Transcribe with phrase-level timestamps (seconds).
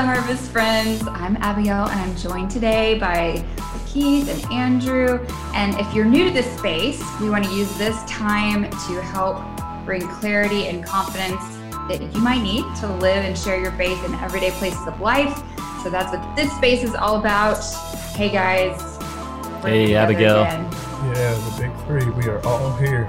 [0.00, 1.06] the Harvest friends.
[1.08, 3.44] I'm Abigail and I'm joined today by
[3.86, 5.26] Keith and Andrew.
[5.52, 9.42] And if you're new to this space, we want to use this time to help
[9.84, 11.42] bring clarity and confidence
[11.88, 15.36] that you might need to live and share your faith in everyday places of life.
[15.82, 17.62] So that's what this space is all about.
[18.14, 18.80] Hey guys.
[19.62, 20.44] Hey Abigail.
[20.44, 20.64] Again.
[21.14, 22.10] Yeah, the big three.
[22.12, 23.06] We are all here.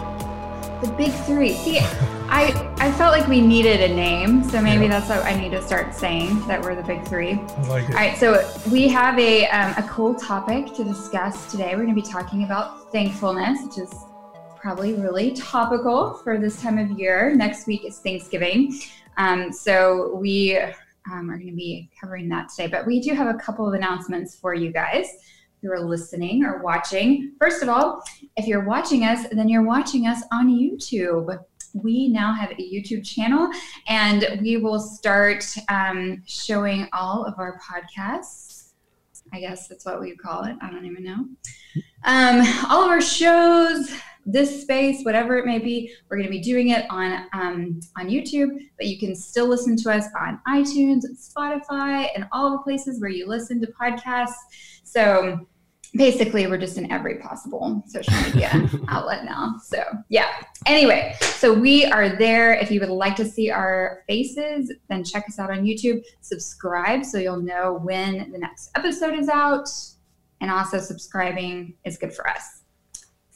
[0.81, 1.53] The big three.
[1.53, 4.99] See, I I felt like we needed a name, so maybe yeah.
[4.99, 7.33] that's what I need to start saying that we're the big three.
[7.33, 7.89] I like it.
[7.89, 11.75] All right, so we have a um, a cool topic to discuss today.
[11.75, 13.93] We're going to be talking about thankfulness, which is
[14.59, 17.35] probably really topical for this time of year.
[17.35, 18.79] Next week is Thanksgiving,
[19.17, 20.57] um, so we
[21.11, 22.65] um, are going to be covering that today.
[22.67, 25.05] But we do have a couple of announcements for you guys
[25.61, 27.33] who are listening or watching.
[27.39, 28.03] First of all,
[28.37, 31.37] if you're watching us, then you're watching us on YouTube.
[31.73, 33.49] We now have a YouTube channel
[33.87, 38.71] and we will start um, showing all of our podcasts.
[39.33, 40.57] I guess that's what we call it.
[40.61, 41.25] I don't even know.
[42.03, 43.91] Um, all of our shows,
[44.25, 48.07] this space, whatever it may be, we're going to be doing it on um, on
[48.07, 48.49] YouTube.
[48.77, 53.09] But you can still listen to us on iTunes, Spotify, and all the places where
[53.09, 54.33] you listen to podcasts.
[54.83, 55.45] So
[55.93, 59.55] basically we're just in every possible social media outlet now.
[59.63, 60.29] So yeah.
[60.65, 62.53] Anyway so we are there.
[62.53, 66.03] If you would like to see our faces then check us out on youtube.
[66.21, 69.67] Subscribe so you'll know when the next episode is out.
[70.39, 72.60] And also subscribing is good for us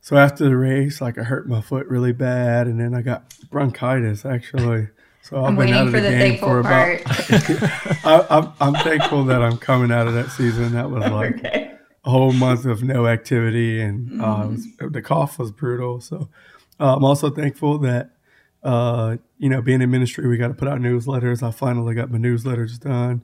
[0.00, 3.32] so after the race, like I hurt my foot really bad, and then I got
[3.48, 4.88] bronchitis actually.
[5.22, 7.00] So I've I'm been out of the, the game for about.
[8.04, 10.72] I, am thankful that I'm coming out of that season.
[10.72, 11.76] That was like okay.
[12.04, 14.20] a whole month of no activity, and mm-hmm.
[14.20, 16.00] uh, was, the cough was brutal.
[16.00, 16.28] So
[16.80, 18.10] uh, I'm also thankful that
[18.62, 21.42] uh, you know, being in ministry, we got to put out newsletters.
[21.42, 23.22] I finally got my newsletters done.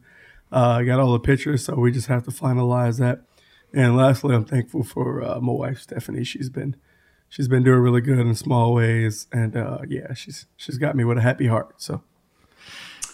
[0.53, 3.23] Uh, I got all the pictures, so we just have to finalize that.
[3.73, 6.23] And lastly, I'm thankful for uh, my wife Stephanie.
[6.23, 6.77] She's been
[7.29, 11.03] she's been doing really good in small ways, and uh, yeah, she's she's got me
[11.03, 11.83] with a happy heart.
[11.83, 12.03] So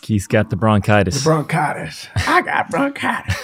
[0.03, 1.23] Keith's got the bronchitis.
[1.23, 2.09] The bronchitis.
[2.15, 3.37] I got bronchitis.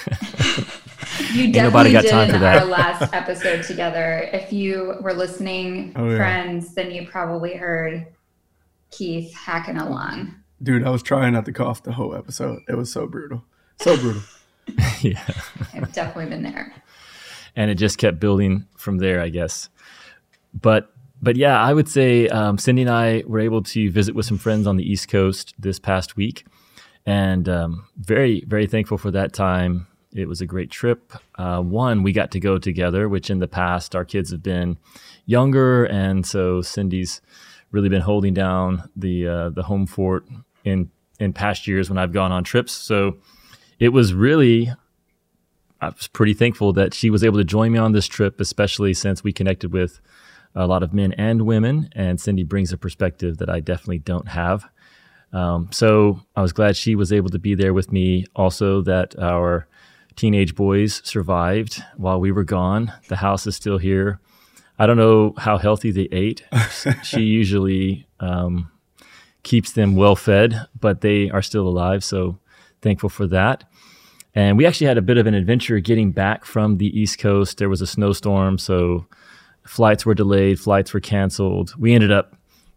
[1.32, 2.62] you definitely got did time for that.
[2.62, 4.28] our last episode together.
[4.32, 6.16] If you were listening, oh, yeah.
[6.16, 8.06] friends, then you probably heard
[8.90, 10.34] Keith hacking along.
[10.62, 12.60] Dude, I was trying not to cough the whole episode.
[12.68, 13.44] It was so brutal.
[13.80, 14.22] So brutal.
[15.00, 15.22] yeah.
[15.74, 16.74] I've definitely been there.
[17.54, 19.68] And it just kept building from there, I guess.
[20.54, 20.90] But
[21.22, 24.38] but yeah, I would say um, Cindy and I were able to visit with some
[24.38, 26.46] friends on the East Coast this past week,
[27.06, 29.86] and um, very very thankful for that time.
[30.12, 31.12] It was a great trip.
[31.36, 34.78] Uh, one, we got to go together, which in the past our kids have been
[35.26, 37.20] younger, and so Cindy's
[37.70, 40.24] really been holding down the uh, the home fort
[40.64, 42.72] in in past years when I've gone on trips.
[42.72, 43.18] So
[43.78, 44.70] it was really
[45.80, 48.94] I was pretty thankful that she was able to join me on this trip, especially
[48.94, 50.00] since we connected with
[50.54, 54.28] a lot of men and women, and Cindy brings a perspective that I definitely don't
[54.28, 54.66] have.
[55.32, 58.24] Um, so I was glad she was able to be there with me.
[58.34, 59.68] Also, that our
[60.14, 62.90] teenage boys survived while we were gone.
[63.08, 64.18] The house is still here.
[64.78, 66.44] I don't know how healthy they ate.
[67.02, 68.70] she usually um,
[69.42, 72.04] keeps them well fed, but they are still alive.
[72.04, 72.38] So
[72.82, 73.64] thankful for that.
[74.34, 77.56] And we actually had a bit of an adventure getting back from the East Coast.
[77.56, 79.06] There was a snowstorm, so
[79.64, 81.74] flights were delayed, flights were canceled.
[81.78, 82.36] We ended up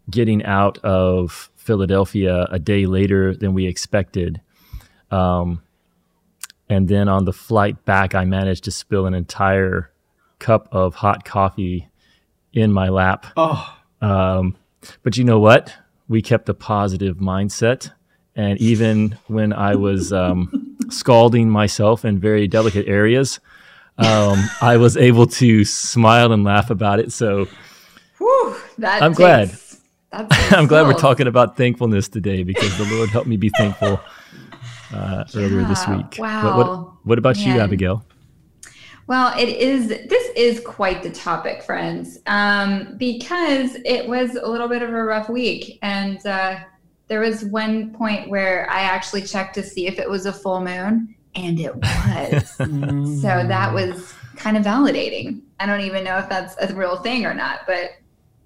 [0.10, 4.40] getting out of Philadelphia a day later than we expected.
[5.12, 5.62] Um,
[6.70, 9.92] and then on the flight back, I managed to spill an entire
[10.40, 11.89] cup of hot coffee
[12.54, 13.26] in my lap.
[13.38, 13.78] Oh.
[14.02, 14.56] Um,
[15.04, 15.74] but you know what?
[16.08, 17.92] We kept a positive mindset.
[18.36, 23.40] And even when I was um, scalding myself in very delicate areas,
[23.98, 27.12] um, I was able to smile and laugh about it.
[27.12, 27.48] So
[28.18, 29.52] Whew, I'm glad.
[30.12, 34.00] I'm glad we're talking about thankfulness today because the Lord helped me be thankful
[34.94, 36.18] uh, yeah, earlier this week.
[36.18, 36.58] Wow.
[36.58, 37.56] What, what, what about Man.
[37.56, 38.04] you, Abigail?
[39.10, 39.88] Well, it is.
[39.88, 45.04] This is quite the topic, friends, um, because it was a little bit of a
[45.04, 46.60] rough week, and uh,
[47.08, 50.64] there was one point where I actually checked to see if it was a full
[50.64, 52.50] moon, and it was.
[53.22, 55.42] so that was kind of validating.
[55.60, 57.94] I don't even know if that's a real thing or not, but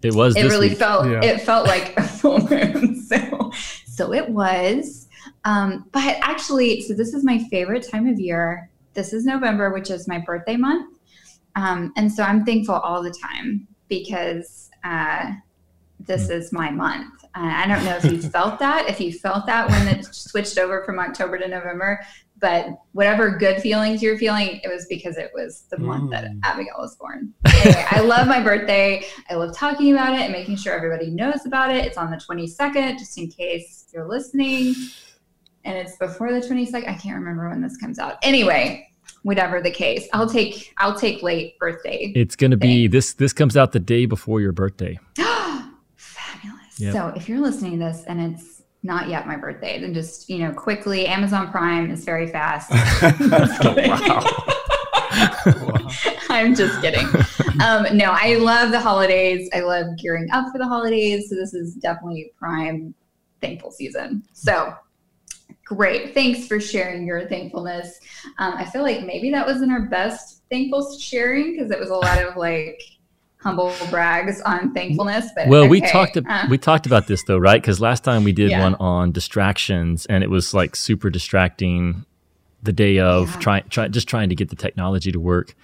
[0.02, 0.38] it was.
[0.38, 0.78] It really week.
[0.78, 1.10] felt.
[1.10, 1.26] Yeah.
[1.26, 3.02] It felt like a full moon.
[3.14, 3.52] So,
[3.86, 5.10] so it was.
[5.44, 8.70] Um, but actually, so this is my favorite time of year.
[8.94, 11.00] This is November, which is my birthday month.
[11.56, 15.32] Um, and so I'm thankful all the time because uh,
[16.00, 17.24] this is my month.
[17.36, 20.58] Uh, I don't know if you felt that, if you felt that when it switched
[20.58, 22.00] over from October to November,
[22.40, 26.40] but whatever good feelings you're feeling, it was because it was the month that mm.
[26.44, 27.34] Abigail was born.
[27.46, 29.06] Anyway, I love my birthday.
[29.30, 31.86] I love talking about it and making sure everybody knows about it.
[31.86, 34.76] It's on the 22nd, just in case you're listening
[35.66, 36.88] and it's before the 22nd.
[36.88, 38.18] I can't remember when this comes out.
[38.24, 38.88] Anyway,
[39.24, 42.12] whatever the case, I'll take I'll take late birthday.
[42.16, 45.00] It's going to be this this comes out the day before your birthday.
[45.96, 46.80] Fabulous.
[46.80, 46.94] Yep.
[46.94, 50.40] So, if you're listening to this and it's not yet my birthday, then just, you
[50.40, 52.70] know, quickly Amazon Prime is very fast.
[53.78, 54.44] wow.
[56.30, 57.08] I'm just kidding.
[57.64, 59.50] Um, no, I love the holidays.
[59.54, 61.30] I love gearing up for the holidays.
[61.30, 62.94] So this is definitely prime
[63.42, 64.24] thankful season.
[64.34, 64.74] So
[65.66, 66.14] Great.
[66.14, 68.00] Thanks for sharing your thankfulness.
[68.38, 71.96] Um, I feel like maybe that wasn't our best thankful sharing because it was a
[71.96, 72.82] lot of like
[73.38, 75.30] humble brags on thankfulness.
[75.36, 75.70] But well, okay.
[75.70, 77.62] we talked uh, we talked about this though, right?
[77.62, 78.62] Because last time we did yeah.
[78.62, 82.06] one on distractions, and it was like super distracting
[82.62, 83.40] the day of yeah.
[83.40, 85.56] trying try, just trying to get the technology to work.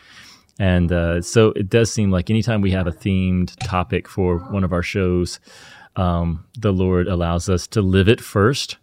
[0.60, 4.66] And uh, so it does seem like anytime we have a themed topic for one
[4.66, 5.40] of our shows,
[5.96, 8.78] um, the Lord allows us to live it first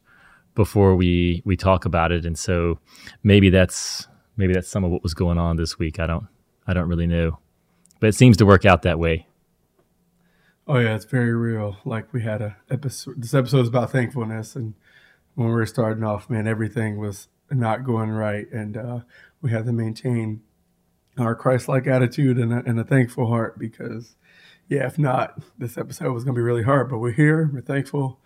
[0.57, 2.27] before we we talk about it.
[2.27, 2.81] And so
[3.23, 6.01] maybe that's maybe that's some of what was going on this week.
[6.01, 6.27] I don't
[6.67, 7.39] i don't really know.
[8.01, 9.29] But it seems to work out that way.
[10.67, 11.77] Oh yeah it's very real.
[11.85, 14.57] Like we had a episode this episode is about thankfulness.
[14.57, 14.75] And
[15.37, 18.51] when we were starting off man everything was not going right.
[18.51, 19.01] And uh,
[19.41, 20.43] we had to maintain
[21.19, 24.17] our christ-like attitude and a, and a thankful heart because
[24.69, 26.89] yeah if not this episode was going to be really hard.
[26.89, 28.21] But we're here we're thankful.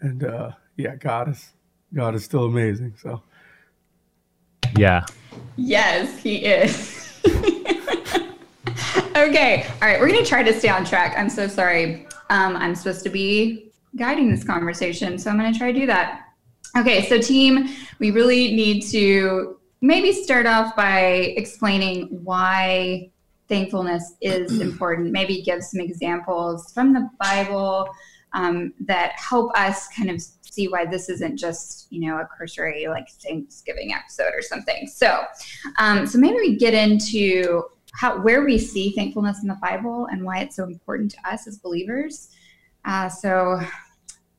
[0.00, 1.52] And uh, yeah god is
[1.96, 2.94] God is still amazing.
[3.00, 3.22] So,
[4.76, 5.06] yeah.
[5.56, 7.22] Yes, He is.
[9.16, 9.66] okay.
[9.80, 9.98] All right.
[9.98, 11.14] We're going to try to stay on track.
[11.16, 12.06] I'm so sorry.
[12.28, 15.18] Um, I'm supposed to be guiding this conversation.
[15.18, 16.26] So I'm going to try to do that.
[16.76, 17.08] Okay.
[17.08, 17.66] So, team,
[17.98, 21.00] we really need to maybe start off by
[21.38, 23.10] explaining why
[23.48, 25.12] thankfulness is important.
[25.12, 27.88] Maybe give some examples from the Bible
[28.36, 32.86] um, that help us kind of see why this isn't just you know a cursory
[32.86, 34.86] like Thanksgiving episode or something.
[34.86, 35.24] So,
[35.78, 37.64] um, so maybe we get into
[37.94, 41.48] how where we see thankfulness in the Bible and why it's so important to us
[41.48, 42.28] as believers.
[42.84, 43.60] Uh, so,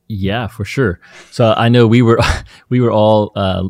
[0.06, 1.00] yeah, for sure.
[1.32, 2.18] So I know we were
[2.70, 3.32] we were all.
[3.36, 3.68] Uh,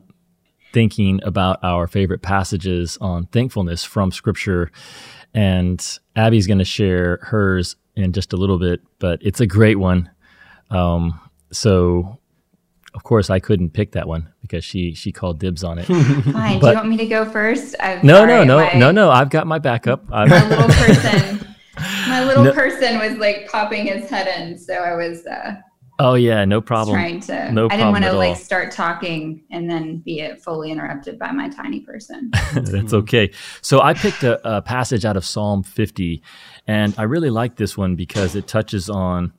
[0.71, 4.71] thinking about our favorite passages on thankfulness from scripture
[5.33, 9.79] and abby's going to share hers in just a little bit but it's a great
[9.79, 10.11] one
[10.71, 11.21] um,
[11.53, 12.19] so
[12.95, 15.85] of course I couldn't pick that one because she she called dibs on it.
[15.87, 16.61] Fine.
[16.61, 19.11] But, Do you want me to go 1st no, no, no, my, no, no.
[19.11, 20.09] I've got my backup.
[20.09, 21.55] My little person,
[22.09, 22.53] my little no.
[22.53, 25.27] person was like popping his head in, so I was.
[25.27, 25.57] Uh,
[25.99, 26.97] oh yeah, no problem.
[26.97, 27.53] Trying to.
[27.53, 31.49] No I didn't want to like start talking and then be fully interrupted by my
[31.49, 32.31] tiny person.
[32.55, 33.31] That's okay.
[33.63, 36.23] So I picked a, a passage out of Psalm 50,
[36.67, 39.33] and I really like this one because it touches on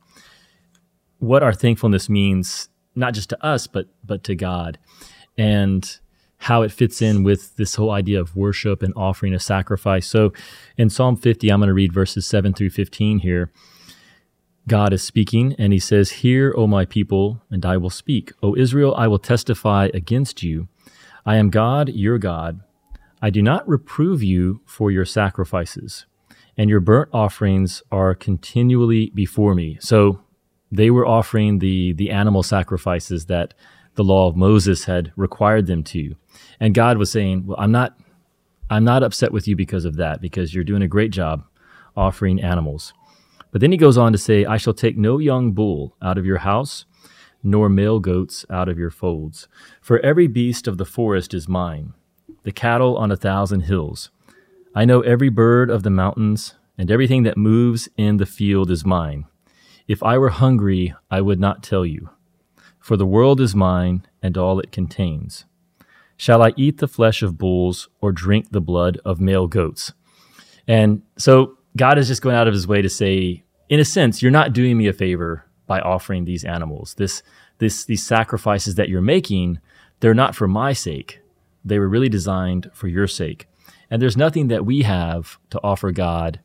[1.19, 4.79] what our thankfulness means, not just to us, but but to God,
[5.37, 5.99] and
[6.43, 10.07] how it fits in with this whole idea of worship and offering a sacrifice.
[10.07, 10.33] So,
[10.77, 13.51] in Psalm 50, I'm going to read verses 7 through 15 here.
[14.67, 18.31] God is speaking, and he says, Hear, O my people, and I will speak.
[18.41, 20.67] O Israel, I will testify against you.
[21.25, 22.61] I am God, your God.
[23.21, 26.05] I do not reprove you for your sacrifices
[26.59, 29.77] and your burnt offerings are continually before me.
[29.79, 30.19] So
[30.71, 33.53] they were offering the the animal sacrifices that
[33.95, 36.15] the law of Moses had required them to.
[36.59, 37.97] And God was saying, "Well, I'm not
[38.69, 41.43] I'm not upset with you because of that because you're doing a great job
[41.97, 42.93] offering animals."
[43.51, 46.25] But then he goes on to say, "I shall take no young bull out of
[46.25, 46.85] your house,
[47.43, 49.47] nor male goats out of your folds,
[49.81, 51.93] for every beast of the forest is mine,
[52.43, 54.11] the cattle on a thousand hills."
[54.75, 58.85] I know every bird of the mountains, and everything that moves in the field is
[58.85, 59.25] mine.
[59.89, 62.11] If I were hungry, I would not tell you.
[62.79, 65.45] For the world is mine, and all it contains.
[66.15, 69.93] Shall I eat the flesh of bulls, or drink the blood of male goats?
[70.67, 74.21] And so God is just going out of his way to say, in a sense,
[74.21, 76.93] you're not doing me a favor by offering these animals.
[76.93, 77.23] This,
[77.57, 79.59] this, these sacrifices that you're making,
[80.01, 81.19] they're not for my sake.
[81.65, 83.47] They were really designed for your sake.
[83.89, 86.41] And there's nothing that we have to offer God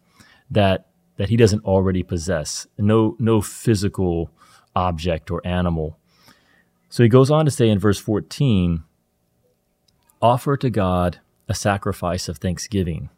[0.51, 2.67] that that he doesn't already possess.
[2.79, 4.31] No no physical
[4.75, 5.99] object or animal.
[6.89, 8.85] So he goes on to say in verse 14,
[10.23, 13.11] offer to God a sacrifice of thanksgiving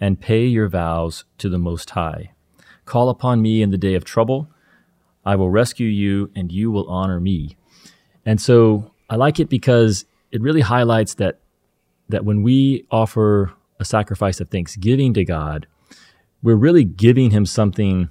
[0.00, 2.32] and pay your vows to the most high.
[2.84, 4.48] Call upon me in the day of trouble.
[5.24, 7.56] I will rescue you and you will honor me.
[8.24, 11.40] And so I like it because it really highlights that
[12.08, 15.66] that when we offer a sacrifice of thanksgiving to God,
[16.42, 18.08] we're really giving him something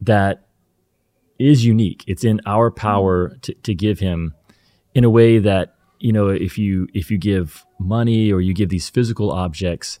[0.00, 0.46] that
[1.38, 2.04] is unique.
[2.06, 4.34] It's in our power to, to give him
[4.94, 8.68] in a way that, you know, if you if you give money or you give
[8.68, 9.98] these physical objects,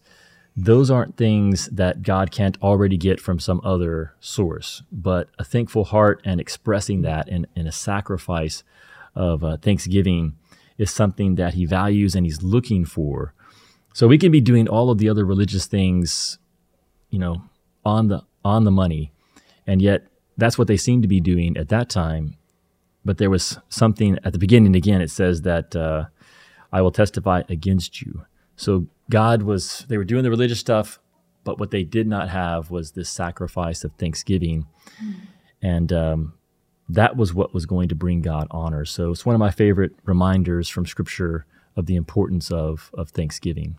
[0.56, 4.82] those aren't things that God can't already get from some other source.
[4.90, 8.64] But a thankful heart and expressing that in, in a sacrifice
[9.14, 10.34] of uh, thanksgiving
[10.78, 13.34] is something that he values and he's looking for.
[13.92, 16.38] So we can be doing all of the other religious things,
[17.10, 17.42] you know,
[17.84, 19.12] on the on the money,
[19.66, 22.36] and yet that's what they seem to be doing at that time.
[23.04, 24.74] But there was something at the beginning.
[24.74, 26.06] Again, it says that uh,
[26.72, 28.24] I will testify against you.
[28.56, 30.98] So God was they were doing the religious stuff,
[31.44, 34.66] but what they did not have was this sacrifice of thanksgiving,
[35.02, 35.14] mm.
[35.62, 36.34] and um,
[36.88, 38.84] that was what was going to bring God honor.
[38.84, 41.46] So it's one of my favorite reminders from Scripture
[41.76, 43.78] of the importance of of Thanksgiving.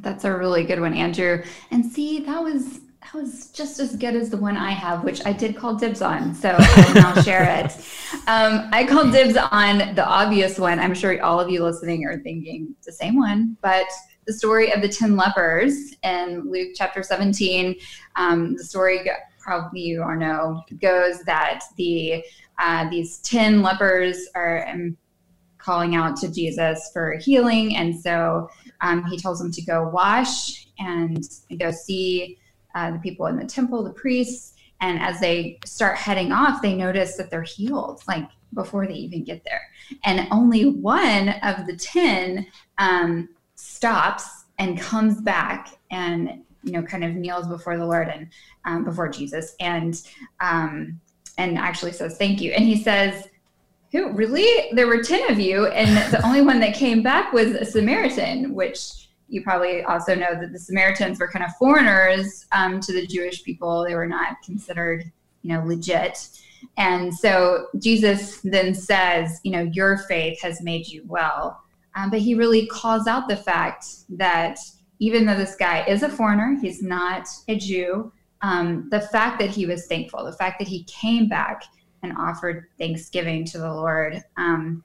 [0.00, 1.42] That's a really good one, Andrew.
[1.70, 5.24] And see, that was that was just as good as the one I have, which
[5.26, 6.34] I did call dibs on.
[6.34, 7.72] So I'll share it.
[8.26, 10.78] Um, I called dibs on the obvious one.
[10.78, 13.86] I'm sure all of you listening are thinking the same one, but
[14.26, 17.74] the story of the 10 lepers in Luke chapter 17.
[18.16, 19.10] Um, the story
[19.40, 22.24] probably you all know goes that the
[22.58, 24.96] uh, these 10 lepers are um,
[25.58, 27.76] calling out to Jesus for healing.
[27.76, 28.48] And so
[28.84, 31.26] um, he tells them to go wash and
[31.58, 32.38] go see
[32.74, 34.54] uh, the people in the temple, the priests.
[34.82, 39.24] And as they start heading off, they notice that they're healed, like before they even
[39.24, 39.62] get there.
[40.04, 47.04] And only one of the 10 um, stops and comes back and you know kind
[47.04, 48.28] of kneels before the lord and
[48.64, 50.02] um, before jesus and
[50.40, 50.98] um,
[51.38, 53.28] and actually says thank you and he says
[53.94, 54.70] who really?
[54.72, 58.52] There were 10 of you and the only one that came back was a samaritan
[58.52, 63.06] which you probably also know that the samaritans were kind of foreigners um, to the
[63.06, 63.84] jewish people.
[63.84, 65.10] They were not considered
[65.42, 66.28] you know legit.
[66.76, 71.62] And so jesus then says you know your faith has made you well.
[71.94, 74.58] Um, but he really calls out the fact that
[74.98, 79.50] even though this guy is a foreigner, he's not a Jew, um, the fact that
[79.50, 81.62] he was thankful, the fact that he came back
[82.04, 84.84] and offered thanksgiving to the Lord, um,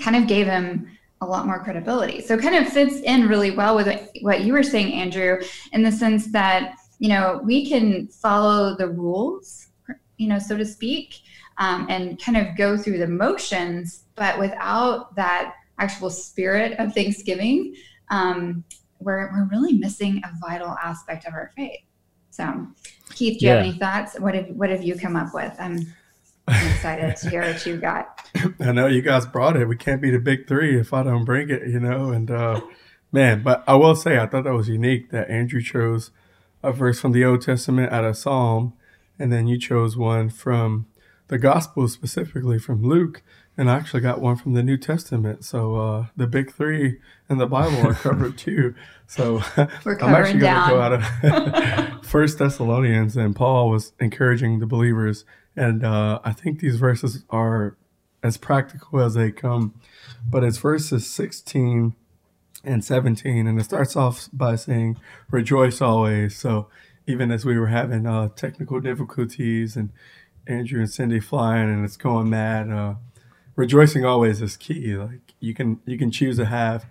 [0.00, 2.20] kind of gave him a lot more credibility.
[2.20, 5.40] So, kind of fits in really well with what you were saying, Andrew,
[5.72, 9.68] in the sense that you know we can follow the rules,
[10.16, 11.16] you know, so to speak,
[11.58, 17.74] um, and kind of go through the motions, but without that actual spirit of Thanksgiving,
[18.10, 18.64] um,
[18.98, 21.80] we're, we're really missing a vital aspect of our faith.
[22.30, 22.66] So,
[23.14, 23.56] Keith, do you yeah.
[23.56, 24.18] have any thoughts?
[24.18, 25.54] What have what have you come up with?
[25.58, 25.92] I'm,
[26.50, 28.20] I'm excited to hear what you got.
[28.60, 29.66] I know you guys brought it.
[29.66, 32.10] We can't be the big three if I don't bring it, you know.
[32.10, 32.60] And uh,
[33.12, 36.10] man, but I will say I thought that was unique that Andrew chose
[36.62, 38.74] a verse from the Old Testament out of Psalm,
[39.18, 40.86] and then you chose one from
[41.28, 43.22] the Gospel specifically from Luke.
[43.56, 45.44] And I actually got one from the New Testament.
[45.44, 48.74] So uh, the big three in the Bible are covered too.
[49.06, 49.68] So I'm
[50.14, 55.24] actually going to go out of First Thessalonians, and Paul was encouraging the believers.
[55.60, 57.76] And uh, I think these verses are
[58.22, 59.74] as practical as they come.
[60.26, 61.94] But it's verses 16
[62.64, 63.46] and 17.
[63.46, 64.96] And it starts off by saying,
[65.30, 66.34] Rejoice always.
[66.34, 66.68] So
[67.06, 69.90] even as we were having uh, technical difficulties and
[70.46, 72.94] Andrew and Cindy flying and it's going mad, uh,
[73.54, 74.96] rejoicing always is key.
[74.96, 76.86] Like you can you can choose to have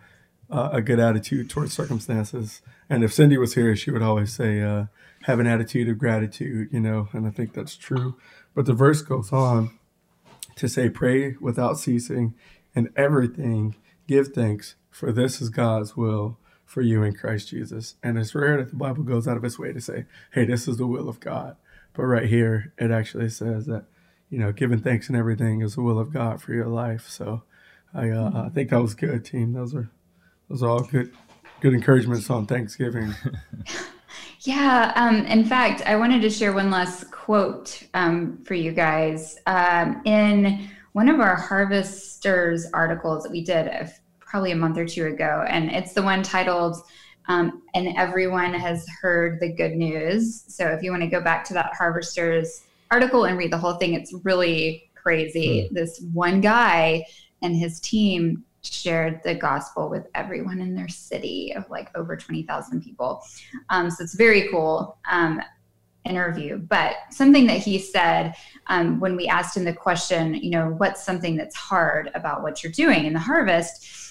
[0.51, 2.61] uh, a good attitude towards circumstances.
[2.87, 4.85] And if Cindy was here, she would always say, uh,
[5.23, 7.09] "Have an attitude of gratitude," you know.
[7.13, 8.15] And I think that's true.
[8.53, 9.71] But the verse goes on
[10.55, 12.35] to say, "Pray without ceasing,
[12.75, 13.75] and everything
[14.07, 17.95] give thanks, for this is God's will." For you in Christ Jesus.
[18.03, 20.67] And it's rare that the Bible goes out of its way to say, hey, this
[20.67, 21.55] is the will of God.
[21.93, 23.85] But right here, it actually says that
[24.29, 27.07] you know, giving thanks and everything is the will of God for your life.
[27.09, 27.43] So
[27.93, 29.53] I, uh, I think that was good, team.
[29.53, 29.89] Those are
[30.47, 31.11] those are all good
[31.61, 33.13] good encouragements on Thanksgiving.
[34.39, 34.93] yeah.
[34.95, 39.39] Um, in fact, I wanted to share one last quote um, for you guys.
[39.45, 43.69] Um, in one of our harvesters articles that we did
[44.19, 46.77] probably a month or two ago, and it's the one titled
[47.27, 50.43] um, and everyone has heard the good news.
[50.47, 53.75] So if you want to go back to that harvesters article and read the whole
[53.75, 53.93] thing.
[53.93, 55.69] It's really crazy.
[55.69, 55.73] Mm.
[55.73, 57.05] This one guy
[57.41, 58.43] and his team
[58.73, 63.23] shared the gospel with everyone in their city of like over 20,000 people.
[63.69, 65.41] Um, so it's very cool um,
[66.05, 66.57] interview.
[66.57, 68.35] But something that he said
[68.67, 72.63] um, when we asked him the question, you know, what's something that's hard about what
[72.63, 74.08] you're doing in the harvest?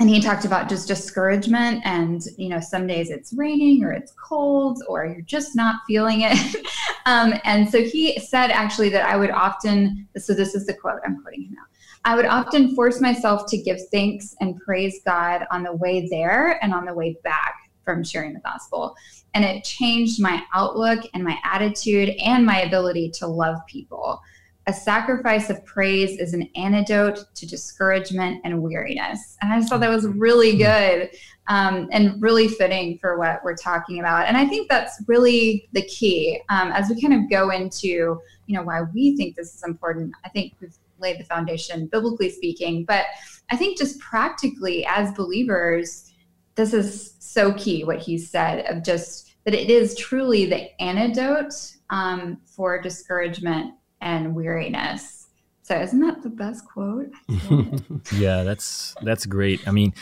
[0.00, 4.12] And he talked about just discouragement and you know some days it's raining or it's
[4.12, 6.56] cold or you're just not feeling it.
[7.06, 11.00] Um, and so he said actually that i would often so this is the quote
[11.04, 11.62] i'm quoting him now.
[12.04, 16.62] I would often force myself to give thanks and praise god on the way there
[16.62, 17.54] and on the way back
[17.86, 18.94] from sharing the gospel.
[19.32, 24.20] And it changed my outlook and my attitude and my ability to love people
[24.70, 29.36] a sacrifice of praise is an antidote to discouragement and weariness.
[29.42, 30.58] And I just thought that was really hmm.
[30.58, 31.10] good
[31.48, 34.28] um, and really fitting for what we're talking about.
[34.28, 38.56] And I think that's really the key um, as we kind of go into, you
[38.56, 40.12] know, why we think this is important.
[40.24, 43.06] I think we've laid the foundation, biblically speaking, but
[43.50, 46.12] I think just practically as believers,
[46.54, 51.54] this is so key what he said of just that it is truly the antidote
[51.88, 55.28] um, for discouragement and weariness.
[55.62, 57.10] So isn't that the best quote?
[58.12, 59.66] yeah, that's that's great.
[59.68, 59.94] I mean,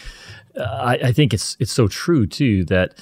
[0.58, 2.98] I, I think it's it's so true too that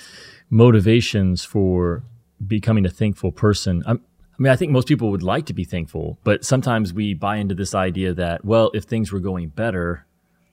[0.50, 2.02] motivations for
[2.44, 3.82] becoming a thankful person.
[3.86, 4.00] I'm,
[4.38, 7.36] I mean, I think most people would like to be thankful, but sometimes we buy
[7.36, 10.04] into this idea that, well, if things were going better,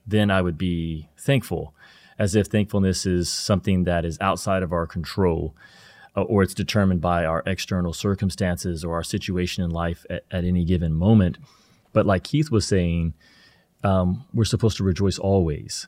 [0.08, 1.74] then I would be thankful,
[2.18, 5.60] as if thankfulness is something that is outside of our control uh,
[6.16, 10.64] or it's determined by our external circumstances or our situation in life at, at any
[10.64, 11.38] given moment.
[11.92, 13.14] But like Keith was saying,
[13.84, 15.88] um, we're supposed to rejoice always.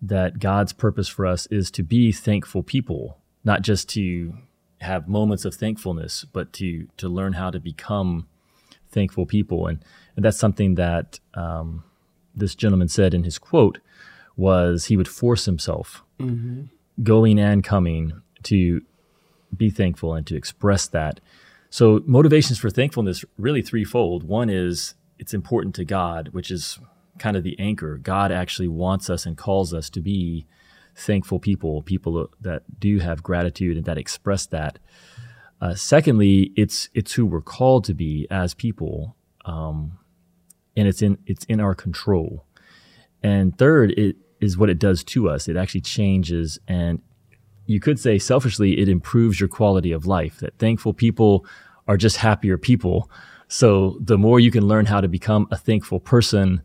[0.00, 4.34] That God's purpose for us is to be thankful people, not just to
[4.80, 8.26] have moments of thankfulness, but to to learn how to become
[8.90, 9.68] thankful people.
[9.68, 9.84] And,
[10.16, 11.84] and that's something that um,
[12.34, 13.78] this gentleman said in his quote
[14.36, 16.64] was he would force himself, mm-hmm.
[17.02, 18.82] going and coming, to
[19.56, 21.20] be thankful and to express that.
[21.70, 24.24] So, motivations for thankfulness really threefold.
[24.24, 26.78] One is it's important to God, which is
[27.18, 27.96] kind of the anchor.
[27.96, 30.46] God actually wants us and calls us to be
[30.94, 34.78] thankful people, people that do have gratitude and that express that.
[35.60, 39.98] Uh, secondly, it's it's who we're called to be as people, um,
[40.76, 42.44] and it's in it's in our control.
[43.22, 45.46] And third, it is what it does to us.
[45.46, 47.00] It actually changes and
[47.66, 50.38] you could say selfishly, it improves your quality of life.
[50.38, 51.46] That thankful people
[51.88, 53.10] are just happier people.
[53.48, 56.62] So the more you can learn how to become a thankful person,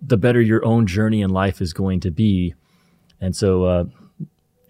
[0.00, 2.54] the better your own journey in life is going to be.
[3.20, 3.84] And so, uh,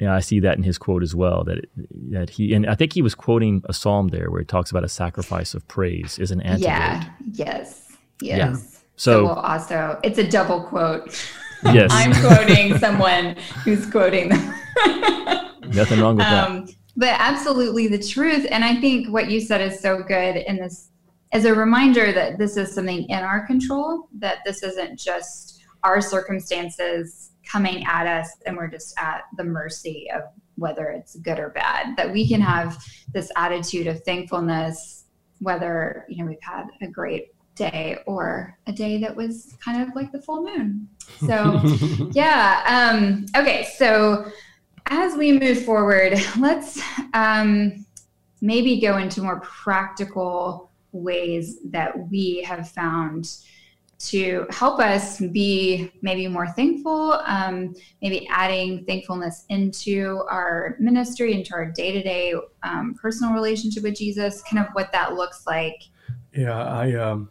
[0.00, 1.44] yeah, I see that in his quote as well.
[1.44, 1.66] That
[2.11, 4.85] that he and I think he was quoting a psalm there where he talks about
[4.85, 6.66] a sacrifice of praise is an antidote.
[6.66, 7.05] Yeah.
[7.33, 7.96] Yes.
[8.20, 8.38] Yes.
[8.38, 8.55] Yeah.
[8.96, 11.09] So, so also, it's a double quote.
[11.64, 11.90] Yes.
[11.92, 14.55] I'm quoting someone who's quoting them.
[15.68, 16.74] Nothing wrong with um, that.
[16.96, 18.46] But absolutely the truth.
[18.50, 20.90] And I think what you said is so good in this
[21.33, 26.00] as a reminder that this is something in our control, that this isn't just our
[26.00, 30.22] circumstances coming at us and we're just at the mercy of
[30.57, 31.96] whether it's good or bad.
[31.96, 35.05] That we can have this attitude of thankfulness,
[35.40, 39.94] whether you know we've had a great day or a day that was kind of
[39.94, 40.88] like the full moon.
[41.27, 41.61] So
[42.12, 42.92] yeah.
[42.92, 44.31] Um, okay, so
[44.87, 46.81] as we move forward, let's
[47.14, 47.85] um,
[48.40, 53.37] maybe go into more practical ways that we have found
[53.99, 61.55] to help us be maybe more thankful, um, maybe adding thankfulness into our ministry, into
[61.55, 62.35] our day to day
[63.01, 65.85] personal relationship with Jesus, kind of what that looks like.
[66.35, 67.31] Yeah, I um,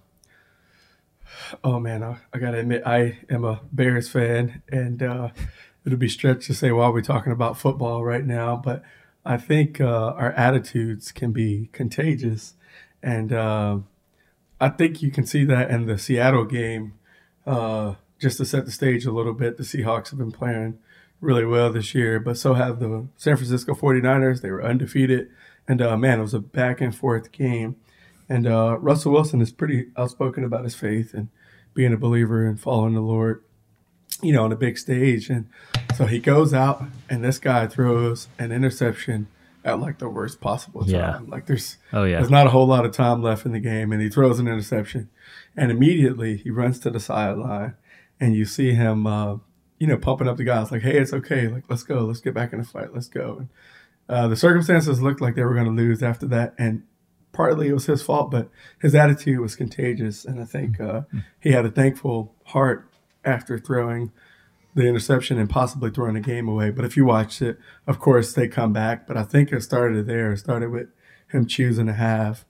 [1.63, 5.29] oh man, I, I gotta admit, I am a Bears fan, and uh,
[5.85, 8.83] it'll be stretched to say while we're talking about football right now, but
[9.25, 12.55] I think uh, our attitudes can be contagious,
[13.01, 13.79] and uh,
[14.59, 16.93] I think you can see that in the Seattle game.
[17.45, 20.79] Uh, just to set the stage a little bit, the Seahawks have been playing
[21.19, 24.41] really well this year, but so have the San Francisco 49ers.
[24.41, 25.29] They were undefeated,
[25.67, 27.77] and uh, man, it was a back and forth game.
[28.29, 31.29] And uh, Russell Wilson is pretty outspoken about his faith and
[31.73, 33.43] being a believer and following the Lord,
[34.21, 35.29] you know, on a big stage.
[35.29, 35.47] And
[35.95, 39.27] so he goes out, and this guy throws an interception
[39.65, 40.91] at like the worst possible time.
[40.91, 41.19] Yeah.
[41.27, 43.91] Like there's oh yeah, there's not a whole lot of time left in the game,
[43.91, 45.09] and he throws an interception,
[45.55, 47.75] and immediately he runs to the sideline,
[48.19, 49.37] and you see him, uh,
[49.79, 51.47] you know, pumping up the guys like, "Hey, it's okay.
[51.47, 51.99] Like let's go.
[51.99, 52.93] Let's get back in the fight.
[52.93, 53.49] Let's go." And
[54.09, 56.83] uh, the circumstances looked like they were going to lose after that, and
[57.31, 58.49] partly it was his fault, but
[58.81, 61.01] his attitude was contagious, and I think uh,
[61.39, 62.89] he had a thankful heart
[63.25, 64.11] after throwing
[64.75, 66.71] the interception and possibly throwing the game away.
[66.71, 69.07] But if you watch it, of course they come back.
[69.07, 70.33] But I think it started there.
[70.33, 70.87] It started with
[71.31, 72.45] him choosing to have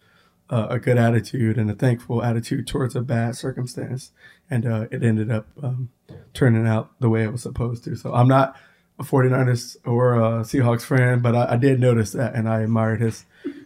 [0.49, 4.11] uh, a good attitude and a thankful attitude towards a bad circumstance,
[4.49, 5.89] and uh, it ended up um,
[6.33, 7.95] turning out the way it was supposed to.
[7.95, 8.55] So I'm not
[8.99, 13.01] a 49ers or a Seahawks fan, but I, I did notice that, and I admired
[13.01, 13.25] his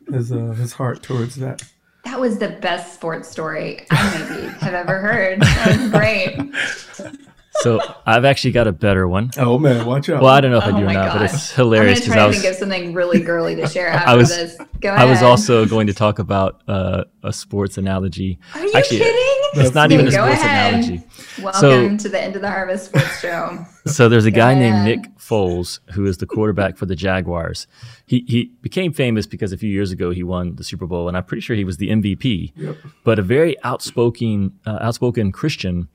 [0.09, 1.63] his uh, his heart towards that.
[2.07, 5.41] That was the best sports story I maybe have ever heard.
[5.41, 7.13] That was great.
[7.59, 9.31] So I've actually got a better one.
[9.35, 10.21] Oh man, watch out!
[10.21, 12.15] Well, I don't know if oh I do oh or not, but it's hilarious because
[12.15, 14.57] I was think of something really girly to share after I was, this.
[14.79, 15.07] Go ahead.
[15.07, 18.39] I was also going to talk about uh, a sports analogy.
[18.53, 19.37] Are you actually, kidding?
[19.53, 20.73] It's not even a sports ahead.
[20.73, 21.03] analogy.
[21.41, 23.65] Welcome so, to the end of the harvest sports show.
[23.87, 27.67] So there's a guy named Nick Foles who is the quarterback for the Jaguars.
[28.05, 31.15] He he became famous because a few years ago he won the Super Bowl, and
[31.15, 32.51] I'm pretty sure he was the MVP.
[32.57, 32.75] Yep.
[33.05, 35.87] But a very outspoken uh, outspoken Christian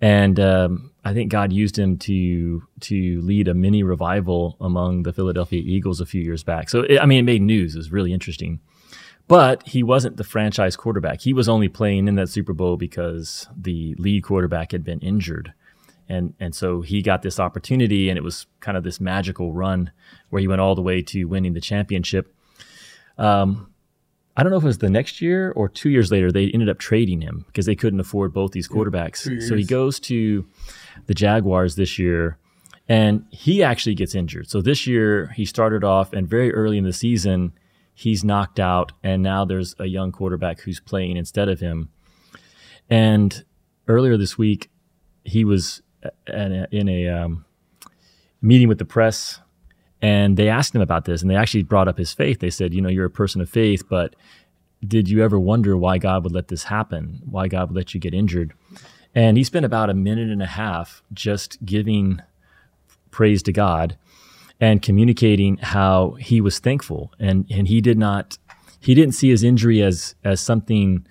[0.00, 5.12] and um, I think God used him to to lead a mini revival among the
[5.12, 6.70] Philadelphia Eagles a few years back.
[6.70, 7.74] So it, I mean, it made news.
[7.74, 8.60] It was really interesting.
[9.28, 11.20] But he wasn't the franchise quarterback.
[11.20, 15.52] He was only playing in that Super Bowl because the lead quarterback had been injured.
[16.08, 19.92] And, and so he got this opportunity, and it was kind of this magical run
[20.30, 22.34] where he went all the way to winning the championship.
[23.16, 23.69] Um,
[24.40, 26.70] I don't know if it was the next year or two years later, they ended
[26.70, 29.30] up trading him because they couldn't afford both these quarterbacks.
[29.30, 30.46] Yeah, so he goes to
[31.04, 32.38] the Jaguars this year
[32.88, 34.48] and he actually gets injured.
[34.48, 37.52] So this year he started off and very early in the season,
[37.92, 38.92] he's knocked out.
[39.02, 41.90] And now there's a young quarterback who's playing instead of him.
[42.88, 43.44] And
[43.88, 44.70] earlier this week,
[45.22, 45.82] he was
[46.26, 47.44] in a um,
[48.40, 49.38] meeting with the press
[50.02, 52.40] and they asked him about this and they actually brought up his faith.
[52.40, 54.14] They said, you know, you're a person of faith, but
[54.86, 57.20] did you ever wonder why God would let this happen?
[57.24, 58.54] Why God would let you get injured?
[59.14, 62.22] And he spent about a minute and a half just giving
[63.10, 63.96] praise to God
[64.60, 67.12] and communicating how he was thankful.
[67.18, 68.38] And, and he did not,
[68.78, 71.06] he didn't see his injury as, as something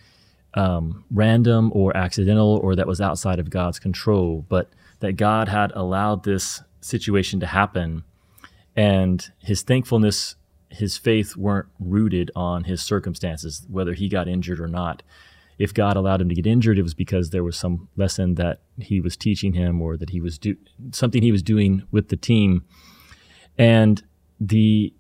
[0.56, 5.72] um, random or accidental or that was outside of God's control, but that God had
[5.76, 8.04] allowed this situation to happen
[8.76, 10.36] and his thankfulness
[10.70, 15.02] his faith weren't rooted on his circumstances whether he got injured or not.
[15.58, 18.62] If god allowed him to get injured it was because there was some lesson that
[18.78, 20.56] he was teaching him or that he was do
[20.92, 22.64] something he was doing with the team.
[23.58, 24.02] And
[24.40, 24.94] the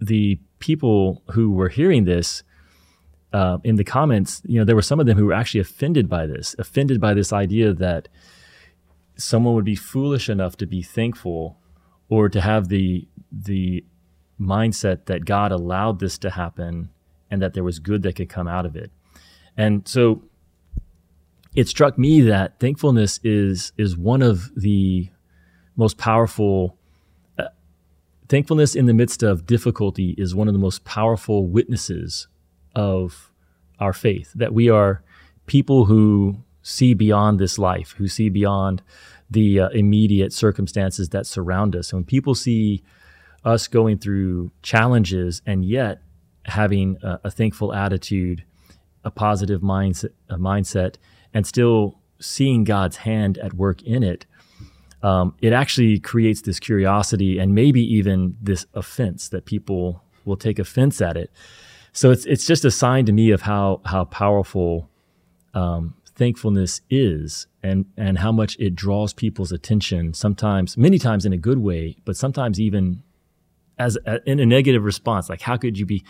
[0.00, 2.42] the people who were hearing this
[3.32, 6.08] uh, in the comments you know there were some of them who were actually offended
[6.08, 8.08] by this offended by this idea that
[9.16, 11.57] someone would be foolish enough to be thankful
[12.08, 13.84] or to have the the
[14.40, 16.90] mindset that God allowed this to happen
[17.30, 18.90] and that there was good that could come out of it.
[19.56, 20.22] And so
[21.54, 25.08] it struck me that thankfulness is is one of the
[25.76, 26.76] most powerful
[27.38, 27.48] uh,
[28.28, 32.28] thankfulness in the midst of difficulty is one of the most powerful witnesses
[32.74, 33.32] of
[33.78, 35.02] our faith that we are
[35.46, 38.82] people who see beyond this life who see beyond
[39.30, 41.92] the uh, immediate circumstances that surround us.
[41.92, 42.82] And when people see
[43.44, 46.00] us going through challenges and yet
[46.44, 48.44] having a, a thankful attitude,
[49.04, 50.96] a positive mindset, a mindset,
[51.34, 54.26] and still seeing God's hand at work in it,
[55.02, 60.58] um, it actually creates this curiosity and maybe even this offense that people will take
[60.58, 61.30] offense at it.
[61.92, 64.90] So it's it's just a sign to me of how how powerful
[65.54, 71.32] um, thankfulness is and and how much it draws people's attention sometimes many times in
[71.32, 73.02] a good way but sometimes even
[73.78, 76.04] as a, in a negative response like how could you be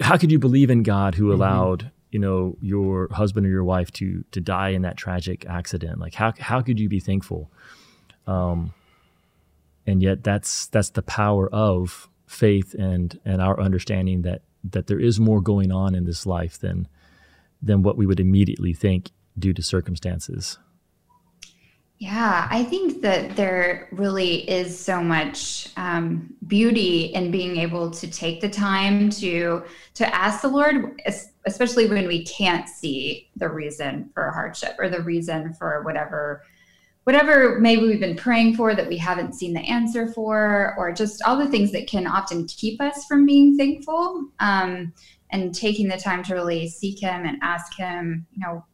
[0.00, 1.32] how could you believe in God who mm-hmm.
[1.32, 1.88] allowed mm-hmm.
[2.10, 6.14] you know your husband or your wife to to die in that tragic accident like
[6.14, 7.50] how how could you be thankful
[8.26, 8.74] um
[9.86, 15.00] and yet that's that's the power of faith and and our understanding that that there
[15.00, 16.86] is more going on in this life than
[17.62, 20.58] than what we would immediately think due to circumstances.
[22.00, 28.10] Yeah, I think that there really is so much um, beauty in being able to
[28.10, 29.62] take the time to
[29.94, 30.98] to ask the Lord,
[31.44, 36.42] especially when we can't see the reason for a hardship or the reason for whatever
[37.04, 41.22] whatever maybe we've been praying for that we haven't seen the answer for, or just
[41.24, 44.26] all the things that can often keep us from being thankful.
[44.38, 44.94] Um,
[45.30, 48.64] and taking the time to really seek him and ask him, you know,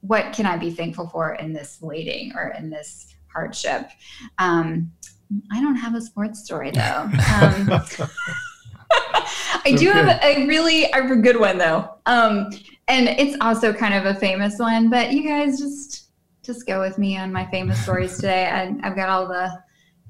[0.00, 3.90] what can I be thankful for in this waiting or in this hardship?
[4.38, 4.92] Um,
[5.52, 7.10] I don't have a sports story though.
[7.42, 7.82] Um,
[9.64, 9.98] I do okay.
[9.98, 12.50] have a, really a good one though, um,
[12.86, 14.88] and it's also kind of a famous one.
[14.88, 16.06] But you guys just
[16.46, 18.44] just go with me on my famous stories today.
[18.44, 19.50] And I've got all the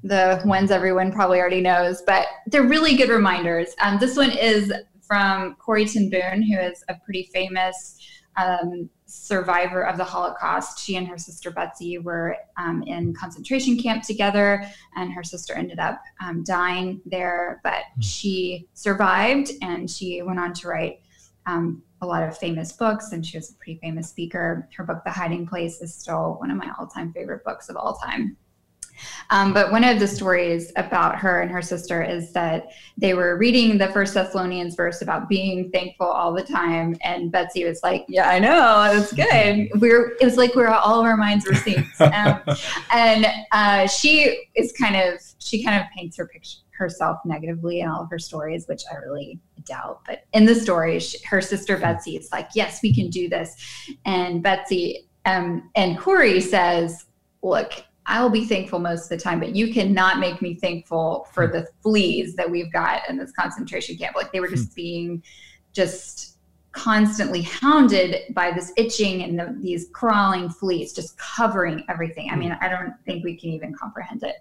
[0.03, 3.69] the ones everyone probably already knows, but they're really good reminders.
[3.81, 4.71] Um, this one is
[5.07, 7.97] from Corrie ten Boom, who is a pretty famous
[8.35, 10.79] um, survivor of the Holocaust.
[10.79, 14.63] She and her sister Betsy were um, in concentration camp together,
[14.95, 18.01] and her sister ended up um, dying there, but hmm.
[18.01, 20.99] she survived and she went on to write
[21.45, 24.69] um, a lot of famous books, and she was a pretty famous speaker.
[24.75, 27.75] Her book, The Hiding Place, is still one of my all time favorite books of
[27.75, 28.37] all time.
[29.29, 33.37] Um, but one of the stories about her and her sister is that they were
[33.37, 38.05] reading the First Thessalonians verse about being thankful all the time, and Betsy was like,
[38.07, 41.17] "Yeah, I know, it's good." We are it was like we are all of our
[41.17, 42.41] minds were saints, um,
[42.91, 47.89] and uh, she is kind of she kind of paints her picture herself negatively in
[47.89, 50.01] all of her stories, which I really doubt.
[50.05, 53.55] But in the story, she, her sister Betsy is like, "Yes, we can do this,"
[54.05, 57.05] and Betsy um, and Corrie says,
[57.41, 57.73] "Look."
[58.07, 61.53] I'll be thankful most of the time, but you cannot make me thankful for hmm.
[61.53, 64.15] the fleas that we've got in this concentration camp.
[64.15, 64.75] Like they were just hmm.
[64.75, 65.23] being
[65.73, 66.36] just
[66.77, 72.29] constantly hounded by this itching and the, these crawling fleas just covering everything.
[72.29, 74.35] I mean, I don't think we can even comprehend it.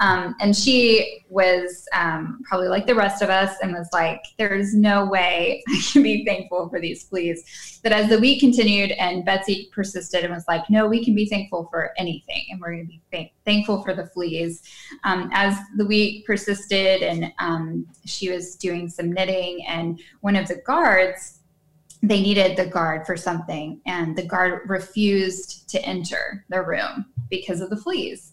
[0.00, 4.74] Um, and she was um, probably like the rest of us and was like, there's
[4.74, 7.80] no way I can be thankful for these fleas.
[7.84, 11.26] But as the week continued and Betsy persisted and was like, no, we can be
[11.26, 12.46] thankful for anything.
[12.50, 14.62] And we're going to be th- thankful for the fleas.
[15.04, 20.48] Um, as the week persisted and um, she was doing some knitting and one of
[20.48, 21.34] the guards
[22.08, 27.60] they needed the guard for something and the guard refused to enter the room because
[27.60, 28.32] of the fleas.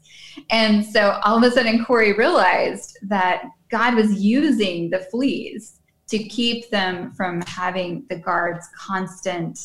[0.50, 6.20] And so all of a sudden Corrie realized that god was using the fleas to
[6.20, 9.60] keep them from having the guards constant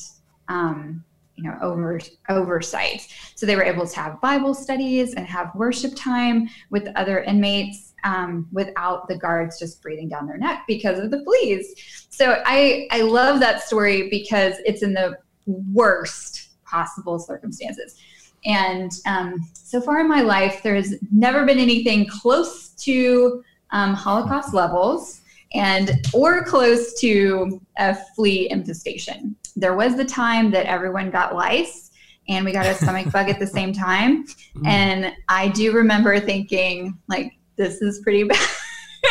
[0.48, 1.04] um,
[1.38, 3.08] you know over oversight.
[3.34, 7.94] So they were able to have bible studies and have worship time with other inmates
[8.04, 11.74] um, without the guards just breathing down their neck because of the fleas.
[12.10, 17.96] So i i love that story because it's in the worst possible circumstances.
[18.44, 24.54] And um, so far in my life there's never been anything close to um, holocaust
[24.54, 25.17] levels
[25.54, 29.36] and or close to a flea infestation.
[29.56, 31.90] There was the time that everyone got lice
[32.28, 34.26] and we got a stomach bug at the same time.
[34.56, 34.66] Mm.
[34.66, 38.48] And I do remember thinking, like, this is pretty bad.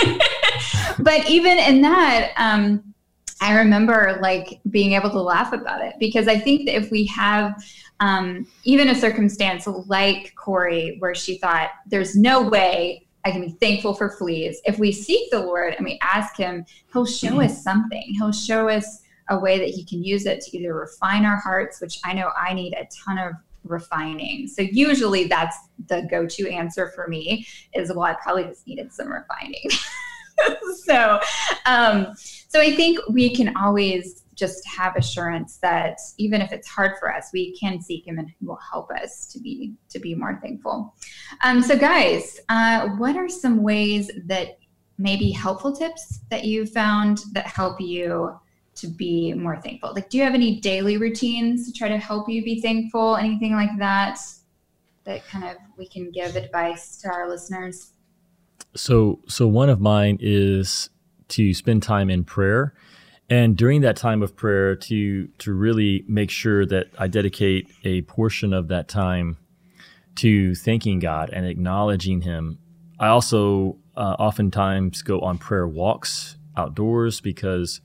[1.00, 2.94] but even in that, um,
[3.42, 7.06] I remember like being able to laugh about it because I think that if we
[7.08, 7.64] have
[8.00, 13.52] um, even a circumstance like Corrie, where she thought there's no way I can be
[13.60, 14.62] thankful for fleas.
[14.66, 17.40] If we seek the Lord and we ask Him, He'll show mm-hmm.
[17.40, 18.04] us something.
[18.18, 21.82] He'll show us a way that He can use it to either refine our hearts,
[21.82, 23.34] which I know I need a ton of
[23.66, 24.48] refining.
[24.48, 29.10] So usually that's the go-to answer for me is well, I probably just needed some
[29.10, 29.70] refining.
[30.86, 31.20] so
[31.66, 36.92] um, so I think we can always just have assurance that even if it's hard
[37.00, 40.16] for us, we can seek Him and He will help us to be to be
[40.16, 40.94] more thankful.
[41.44, 44.60] Um, so, guys, uh, what are some ways that
[44.98, 48.40] maybe helpful tips that you found that help you
[48.76, 49.94] to be more thankful?
[49.94, 53.16] Like, do you have any daily routines to try to help you be thankful?
[53.16, 54.20] Anything like that
[55.04, 57.94] that kind of we can give advice to our listeners?
[58.76, 60.90] So, so one of mine is
[61.30, 62.74] to spend time in prayer
[63.30, 68.02] and during that time of prayer to to really make sure that I dedicate a
[68.04, 69.38] portion of that time
[70.16, 72.60] to thanking God and acknowledging Him.
[73.00, 77.82] I also uh, oftentimes go on prayer walks outdoors because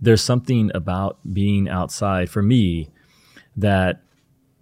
[0.00, 2.88] there's something about being outside for me
[3.56, 4.02] that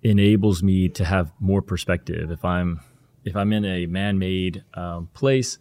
[0.03, 2.31] enables me to have more perspective.
[2.31, 2.81] If I'm
[3.25, 5.59] if I'm in a man-made um, place,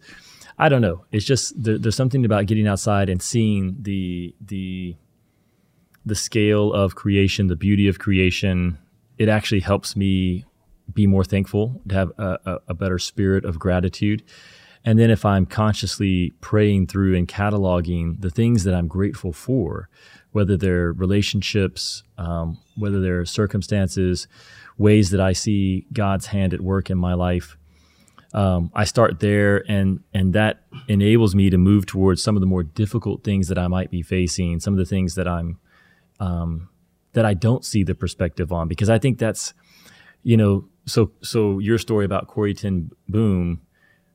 [0.58, 1.04] I don't know.
[1.12, 4.96] It's just there, there's something about getting outside and seeing the the
[6.04, 8.78] the scale of creation, the beauty of creation.
[9.18, 10.44] It actually helps me
[10.92, 14.22] be more thankful, to have a, a, better spirit of gratitude.
[14.84, 19.88] And then if I'm consciously praying through and cataloging the things that I'm grateful for,
[20.30, 24.28] whether they're relationships, um, whether they're circumstances,
[24.78, 27.56] ways that I see God's hand at work in my life,
[28.36, 32.46] um, I start there, and and that enables me to move towards some of the
[32.46, 35.58] more difficult things that I might be facing, some of the things that I'm
[36.20, 36.68] um,
[37.14, 39.54] that I don't see the perspective on, because I think that's
[40.22, 43.62] you know so so your story about Corrie ten Boom,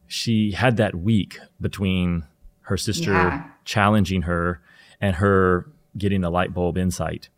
[0.05, 2.23] she had that week between
[2.61, 3.43] her sister yeah.
[3.65, 4.61] challenging her
[5.01, 7.29] and her getting a light bulb insight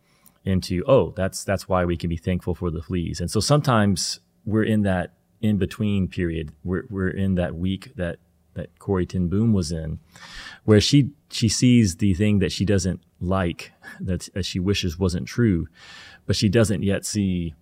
[0.44, 4.20] into oh that's that's why we can be thankful for the fleas, and so sometimes
[4.44, 6.52] we're in that in between period.
[6.64, 8.16] We're, we're in that week that
[8.54, 9.98] that Corrie ten Boom was in,
[10.64, 15.26] where she she sees the thing that she doesn't like that as she wishes wasn't
[15.26, 15.66] true,
[16.24, 17.54] but she doesn't yet see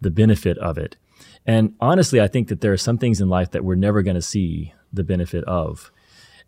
[0.00, 0.96] the benefit of it.
[1.44, 4.14] And honestly, I think that there are some things in life that we're never going
[4.14, 5.92] to see the benefit of.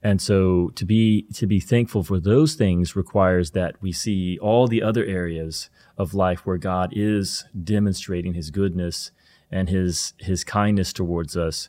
[0.02, 4.66] And so to be to be thankful for those things requires that we see all
[4.66, 9.10] the other areas of life where God is demonstrating his goodness
[9.52, 11.68] and his his kindness towards us.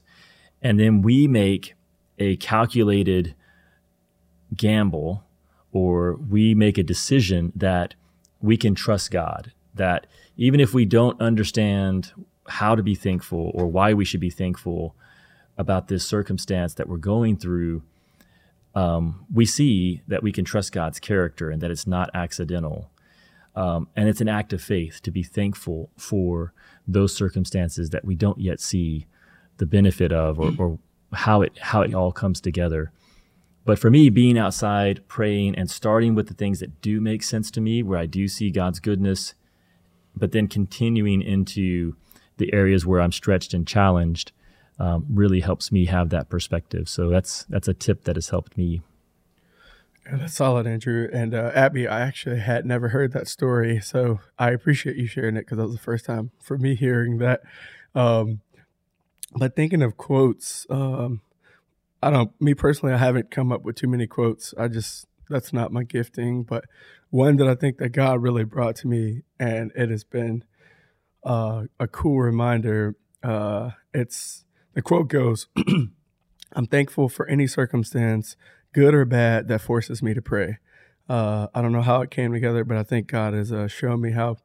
[0.62, 1.76] And then we make
[2.18, 3.36] a calculated
[4.56, 5.24] gamble
[5.72, 7.96] or we make a decision that
[8.42, 10.06] we can trust God that
[10.38, 12.12] even if we don't understand
[12.48, 14.96] how to be thankful or why we should be thankful
[15.58, 17.82] about this circumstance that we're going through
[18.76, 22.90] um, we see that we can trust God's character and that it's not accidental
[23.56, 26.54] um, and it's an act of faith to be thankful for
[26.88, 29.06] those circumstances that we don't yet see
[29.58, 30.80] the benefit of or, or
[31.14, 32.92] how it how it all comes together.
[33.66, 37.50] But for me, being outside, praying, and starting with the things that do make sense
[37.52, 39.36] to me, where I do see God's goodness,
[40.16, 41.96] but then continuing into
[42.38, 44.34] the areas where I'm stretched and challenged,
[44.80, 46.90] um, really helps me have that perspective.
[46.90, 48.82] So that's that's a tip that has helped me
[50.12, 51.08] that's solid, Andrew.
[51.12, 55.38] And uh, Abby, I actually had never heard that story, so I appreciate you sharing
[55.38, 57.42] it because that was the first time for me hearing that.
[57.96, 58.42] Um,
[59.36, 61.22] but thinking of quotes, um,
[62.02, 62.40] I don't.
[62.42, 64.54] Me personally, I haven't come up with too many quotes.
[64.58, 66.44] I just that's not my gifting.
[66.44, 66.66] But
[67.10, 70.44] one that I think that God really brought to me, and it has been
[71.24, 72.96] uh, a cool reminder.
[73.24, 75.48] Uh, it's the quote goes,
[76.54, 78.36] "I'm thankful for any circumstance."
[78.74, 80.58] Good or bad, that forces me to pray.
[81.08, 84.02] Uh, I don't know how it came together, but I think God has uh, shown
[84.02, 84.38] me how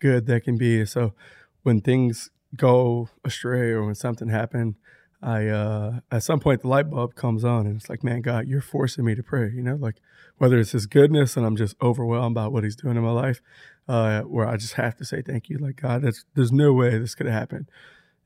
[0.00, 0.84] good that can be.
[0.84, 1.14] So
[1.62, 4.76] when things go astray or when something happens,
[5.22, 8.46] I uh, at some point the light bulb comes on and it's like, man, God,
[8.46, 9.50] you're forcing me to pray.
[9.50, 9.96] You know, like
[10.38, 13.40] whether it's His goodness and I'm just overwhelmed by what He's doing in my life,
[13.88, 15.58] uh, where I just have to say thank you.
[15.58, 16.02] Like God,
[16.34, 17.68] there's no way this could have happened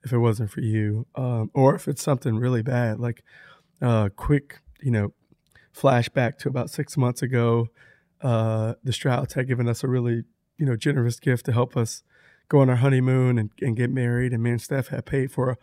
[0.03, 3.23] if it wasn't for you, um, or if it's something really bad, like
[3.83, 5.12] uh, quick, you know,
[5.75, 7.69] flashback to about six months ago.
[8.21, 10.25] Uh, the Strouds had given us a really,
[10.59, 12.03] you know, generous gift to help us
[12.49, 14.33] go on our honeymoon and, and get married.
[14.33, 15.57] And me and Steph had paid for a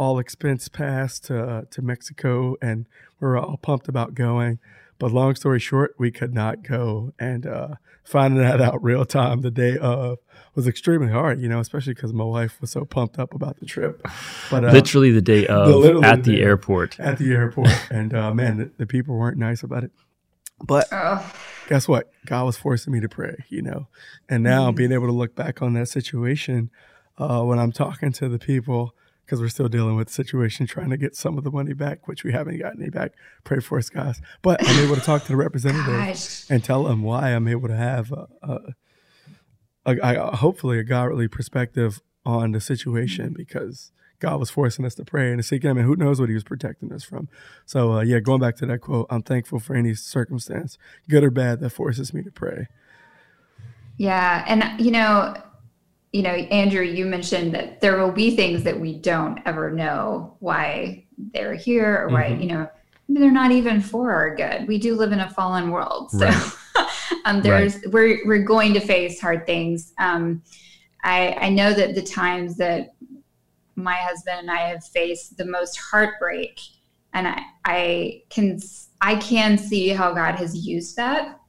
[0.00, 2.86] all expense pass to uh, to Mexico, and
[3.20, 4.58] we were all pumped about going.
[5.00, 7.68] But long story short, we could not go, and uh,
[8.04, 10.18] finding that out real time the day of
[10.54, 11.40] was extremely hard.
[11.40, 14.06] You know, especially because my wife was so pumped up about the trip.
[14.50, 17.00] But uh, literally the day of the, at the, the airport.
[17.00, 19.90] At the airport, and uh, man, the, the, people weren't nice about it.
[20.62, 21.32] But oh.
[21.66, 22.10] guess what?
[22.26, 23.36] God was forcing me to pray.
[23.48, 23.88] You know,
[24.28, 24.76] and now mm.
[24.76, 26.70] being able to look back on that situation
[27.16, 28.94] uh, when I'm talking to the people
[29.30, 32.08] because we're still dealing with the situation, trying to get some of the money back,
[32.08, 33.12] which we haven't gotten any back.
[33.44, 34.20] Pray for us, guys.
[34.42, 37.76] But I'm able to talk to the representative and tell them why I'm able to
[37.76, 38.58] have a, a,
[39.86, 45.04] a, a, hopefully a godly perspective on the situation because God was forcing us to
[45.04, 47.28] pray and to seek Him, and who knows what He was protecting us from.
[47.66, 50.76] So, uh, yeah, going back to that quote, I'm thankful for any circumstance,
[51.08, 52.66] good or bad, that forces me to pray.
[53.96, 55.40] Yeah, and you know,
[56.12, 60.36] you know, Andrew, you mentioned that there will be things that we don't ever know
[60.40, 62.42] why they're here or why, mm-hmm.
[62.42, 62.68] you know,
[63.08, 64.66] they're not even for our good.
[64.66, 66.10] We do live in a fallen world.
[66.10, 66.52] So right.
[67.24, 67.92] um, there's right.
[67.92, 69.92] we're we're going to face hard things.
[69.98, 70.42] Um,
[71.02, 72.94] I I know that the times that
[73.74, 76.60] my husband and I have faced the most heartbreak,
[77.12, 78.60] and I I can
[79.00, 81.39] I can see how God has used that.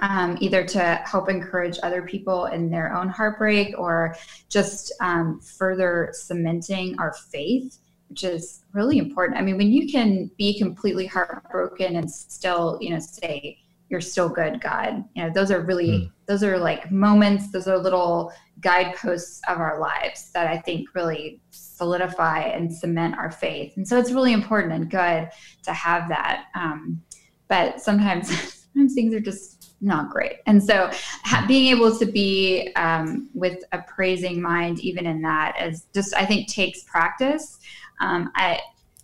[0.00, 4.14] Um, either to help encourage other people in their own heartbreak or
[4.48, 7.78] just um, further cementing our faith
[8.10, 9.38] which is really important.
[9.38, 13.58] I mean, when you can be completely heartbroken and still, you know, say,
[13.88, 16.12] you're still good, God, you know, those are really, mm.
[16.26, 21.40] those are like moments, those are little guideposts of our lives that I think really
[21.50, 23.76] solidify and cement our faith.
[23.76, 25.30] And so it's really important and good
[25.64, 26.46] to have that.
[26.54, 27.02] Um,
[27.48, 28.28] but sometimes,
[28.72, 30.36] sometimes things are just not great.
[30.46, 30.90] And so
[31.24, 36.14] ha- being able to be um, with a praising mind, even in that, is just,
[36.14, 37.58] I think, takes practice.
[38.00, 38.60] Um, I,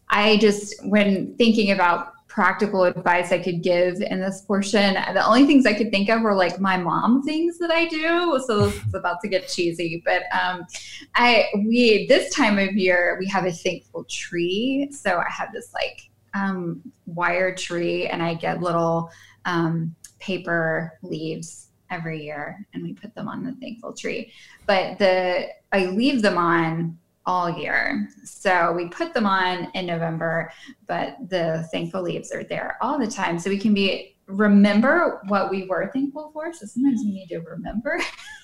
[0.09, 5.47] I just, when thinking about practical advice I could give in this portion, the only
[5.47, 8.39] things I could think of were like my mom things that I do.
[8.47, 10.67] So it's about to get cheesy, but um,
[11.15, 14.91] I we this time of year we have a thankful tree.
[14.93, 19.11] So I have this like um, wire tree, and I get little
[19.47, 24.33] um, paper leaves every year, and we put them on the thankful tree.
[24.67, 28.09] But the I leave them on all year.
[28.25, 30.53] So we put them on in November,
[30.87, 33.39] but the thankful leaves are there all the time.
[33.39, 36.53] So we can be remember what we were thankful for.
[36.53, 38.01] So sometimes we need to remember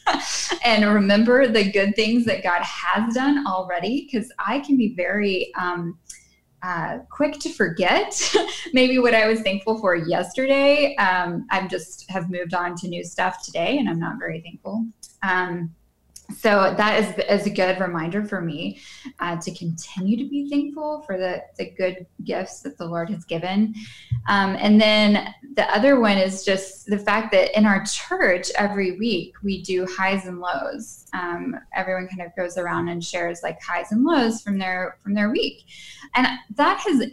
[0.64, 4.08] and remember the good things that God has done already.
[4.10, 5.98] Because I can be very um,
[6.62, 8.14] uh, quick to forget
[8.72, 10.94] maybe what I was thankful for yesterday.
[10.96, 14.86] Um, I'm just have moved on to new stuff today, and I'm not very thankful.
[15.22, 15.74] Um,
[16.36, 18.80] so that is, is a good reminder for me
[19.20, 23.24] uh, to continue to be thankful for the, the good gifts that the Lord has
[23.24, 23.74] given.
[24.28, 28.98] Um, and then the other one is just the fact that in our church every
[28.98, 31.06] week we do highs and lows.
[31.12, 35.14] Um, everyone kind of goes around and shares like highs and lows from their from
[35.14, 35.64] their week,
[36.14, 36.26] and
[36.56, 37.10] that has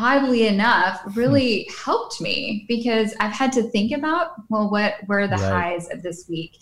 [0.00, 1.12] oddly enough hmm.
[1.12, 5.74] really helped me because I've had to think about well what were the right.
[5.74, 6.58] highs of this week?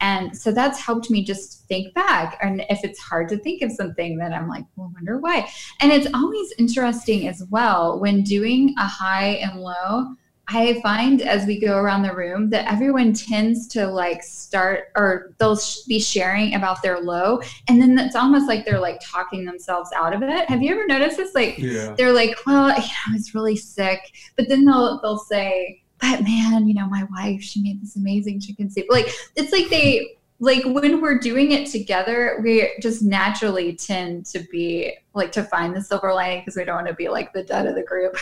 [0.00, 2.38] And so that's helped me just think back.
[2.42, 5.48] And if it's hard to think of something then I'm like well wonder why.
[5.80, 10.16] And it's always interesting as well when doing a high and low
[10.52, 15.32] I find as we go around the room that everyone tends to like start or
[15.38, 19.44] they'll sh- be sharing about their low and then it's almost like they're like talking
[19.44, 20.48] themselves out of it.
[20.48, 21.34] Have you ever noticed this?
[21.34, 21.94] Like yeah.
[21.96, 24.00] they're like, well, you know, I was really sick,
[24.36, 28.40] but then they'll they'll say, but man, you know, my wife, she made this amazing
[28.40, 28.86] chicken soup.
[28.88, 34.40] Like it's like they like when we're doing it together, we just naturally tend to
[34.50, 37.42] be like to find the silver lining because we don't want to be like the
[37.42, 38.16] dead of the group.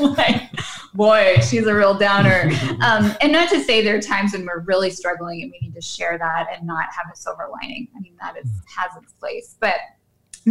[0.18, 0.50] like,
[0.94, 2.50] boy, she's a real downer.
[2.80, 5.74] Um, and not to say there are times when we're really struggling and we need
[5.74, 7.88] to share that and not have a silver lining.
[7.96, 9.74] I mean, that is has its place, but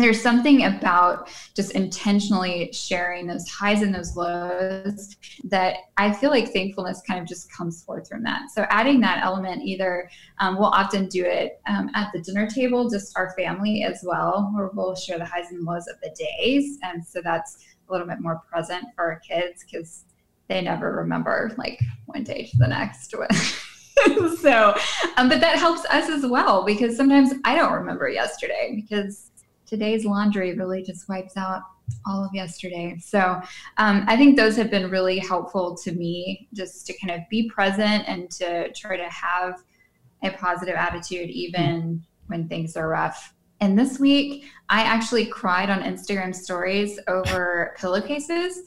[0.02, 6.52] there's something about just intentionally sharing those highs and those lows that I feel like
[6.52, 8.50] thankfulness kind of just comes forth from that.
[8.52, 12.90] So adding that element, either um, we'll often do it um, at the dinner table,
[12.90, 16.78] just our family as well, where we'll share the highs and lows of the days,
[16.84, 20.06] and so that's a little bit more present for our kids because
[20.48, 23.12] they never remember like one day to the next.
[24.42, 24.76] so,
[25.18, 29.32] um, but that helps us as well because sometimes I don't remember yesterday because
[29.68, 31.62] today's laundry really just wipes out
[32.06, 32.98] all of yesterday.
[33.00, 33.40] So
[33.78, 37.50] um, I think those have been really helpful to me just to kind of be
[37.50, 39.62] present and to try to have
[40.24, 43.34] a positive attitude even when things are rough.
[43.60, 48.64] And this week, I actually cried on Instagram stories over pillowcases.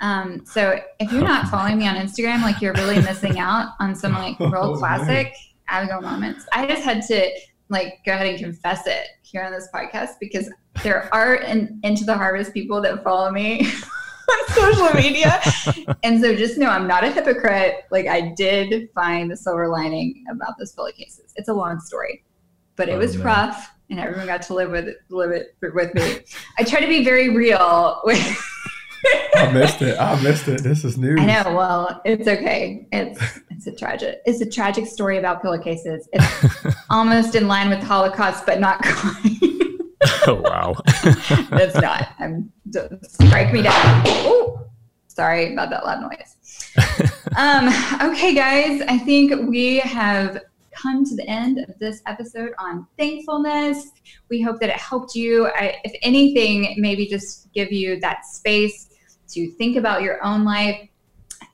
[0.00, 3.94] Um, so if you're not following me on Instagram, like you're really missing out on
[3.94, 5.32] some like real oh, classic
[5.68, 6.44] Abigail moments.
[6.52, 7.30] I just had to
[7.72, 10.48] like go ahead and confess it here on this podcast because
[10.82, 13.66] there are in, into the harvest people that follow me
[14.30, 15.40] on social media.
[16.02, 17.84] and so just know I'm not a hypocrite.
[17.90, 21.32] Like I did find the silver lining about those bully cases.
[21.36, 22.24] It's a long story,
[22.76, 25.94] but it oh, was rough and everyone got to live with it, live it with
[25.94, 26.20] me.
[26.58, 28.38] I try to be very real with
[29.34, 29.98] I missed it.
[29.98, 30.62] I missed it.
[30.62, 31.20] This is news.
[31.20, 31.54] I know.
[31.54, 32.86] Well, it's okay.
[32.92, 34.20] It's it's a tragic.
[34.24, 36.08] It's a tragic story about pillowcases.
[36.12, 39.38] It's almost in line with the Holocaust, but not quite.
[40.26, 40.74] oh wow.
[40.86, 42.08] it's not.
[42.18, 42.52] I'm
[43.02, 44.02] strike me down.
[44.06, 44.66] Oh,
[45.08, 46.36] sorry about that loud noise.
[47.36, 47.68] um.
[48.10, 48.82] Okay, guys.
[48.82, 50.40] I think we have
[50.72, 53.90] come to the end of this episode on thankfulness.
[54.30, 55.48] We hope that it helped you.
[55.48, 58.88] I, if anything, maybe just give you that space
[59.32, 60.88] to think about your own life.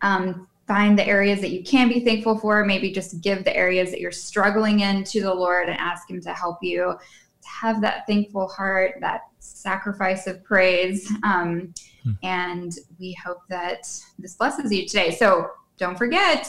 [0.03, 2.65] Um, find the areas that you can be thankful for.
[2.65, 6.21] Maybe just give the areas that you're struggling in to the Lord and ask Him
[6.21, 6.97] to help you
[7.41, 11.11] to have that thankful heart, that sacrifice of praise.
[11.23, 11.73] Um,
[12.03, 12.13] hmm.
[12.23, 15.11] And we hope that this blesses you today.
[15.13, 16.47] So don't forget,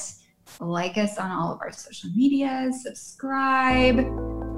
[0.59, 3.99] like us on all of our social medias, subscribe,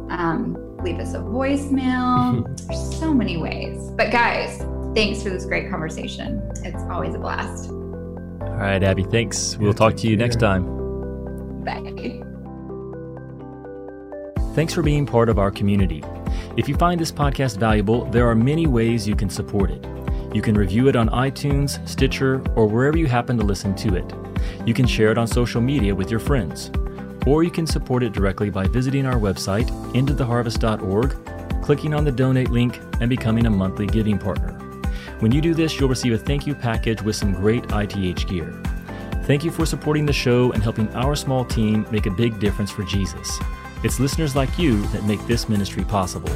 [0.10, 2.46] um, leave us a voicemail.
[2.68, 3.92] There's so many ways.
[3.92, 4.62] But guys,
[4.94, 6.42] thanks for this great conversation.
[6.64, 7.70] It's always a blast.
[7.70, 9.58] All right, Abby, thanks.
[9.58, 10.64] We'll talk to you next time.
[11.64, 12.22] Bye.
[14.54, 16.04] Thanks for being part of our community.
[16.58, 19.86] If you find this podcast valuable, there are many ways you can support it.
[20.34, 24.14] You can review it on iTunes, Stitcher, or wherever you happen to listen to it.
[24.66, 26.72] You can share it on social media with your friends.
[27.26, 32.50] Or you can support it directly by visiting our website, intotheharvest.org, clicking on the donate
[32.50, 34.61] link, and becoming a monthly giving partner.
[35.22, 38.60] When you do this, you'll receive a thank you package with some great ITH gear.
[39.26, 42.72] Thank you for supporting the show and helping our small team make a big difference
[42.72, 43.38] for Jesus.
[43.84, 46.32] It's listeners like you that make this ministry possible.